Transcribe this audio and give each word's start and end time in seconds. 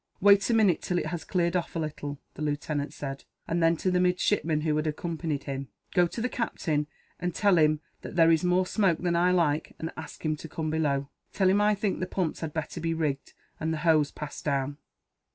"Wait 0.19 0.49
a 0.49 0.53
minute, 0.55 0.81
till 0.81 0.97
it 0.97 1.05
has 1.05 1.23
cleared 1.23 1.55
off 1.55 1.75
a 1.75 1.79
little," 1.79 2.17
the 2.33 2.41
lieutenant 2.41 2.91
said; 2.91 3.23
and 3.47 3.61
then, 3.61 3.77
to 3.77 3.91
the 3.91 3.99
midshipman 3.99 4.61
who 4.61 4.75
had 4.75 4.87
accompanied 4.87 5.43
him: 5.43 5.67
"Go 5.93 6.07
to 6.07 6.19
the 6.21 6.27
captain, 6.27 6.87
and 7.19 7.35
tell 7.35 7.55
him 7.59 7.81
that 8.01 8.15
there 8.15 8.31
is 8.31 8.43
more 8.43 8.65
smoke 8.65 8.97
than 8.97 9.15
I 9.15 9.29
like, 9.29 9.75
and 9.77 9.91
ask 9.95 10.25
him 10.25 10.35
to 10.37 10.49
come 10.49 10.71
below. 10.71 11.09
Tell 11.33 11.49
him 11.49 11.61
I 11.61 11.75
think 11.75 11.99
the 11.99 12.07
pumps 12.07 12.39
had 12.39 12.51
better 12.51 12.81
be 12.81 12.95
rigged, 12.95 13.33
and 13.59 13.71
the 13.71 13.77
hose 13.85 14.09
passed 14.09 14.43
down." 14.43 14.79